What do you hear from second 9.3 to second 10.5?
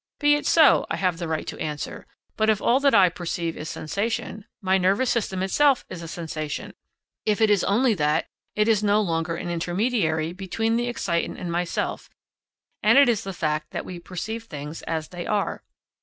an intermediary